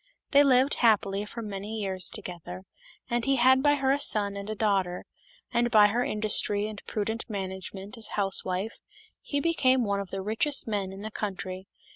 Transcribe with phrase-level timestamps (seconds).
[0.31, 2.63] They lived happy for many years together,
[3.07, 5.05] and he had by her a son and a daughter;
[5.53, 8.79] and by her industry and prudent management as a housewife
[9.21, 11.67] he became one of the richest men in the country.